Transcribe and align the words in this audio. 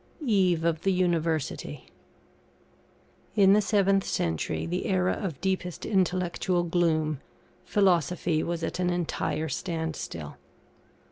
EVE 0.25 0.63
OF 0.63 0.81
THE 0.81 0.91
UNIVERSITY. 0.93 1.85
In 3.35 3.53
the 3.53 3.59
7th 3.59 4.03
century, 4.03 4.65
the 4.65 4.87
era 4.87 5.13
of 5.13 5.39
deepest 5.41 5.85
intellectual 5.85 6.63
gloom, 6.63 7.21
philosophy 7.65 8.41
was 8.41 8.63
at 8.63 8.79
an 8.79 8.89
entire 8.89 9.47
stand 9.47 9.95
still. 9.95 10.37